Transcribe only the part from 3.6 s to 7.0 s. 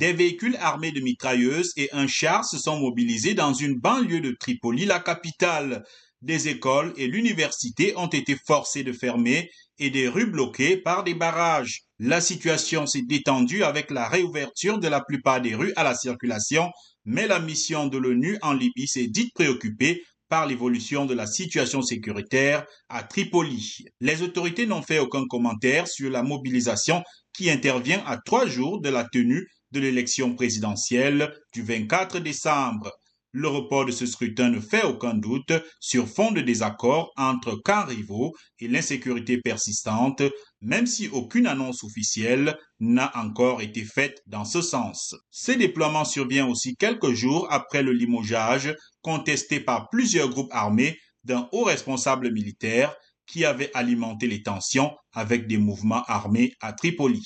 banlieue de Tripoli, la capitale. Des écoles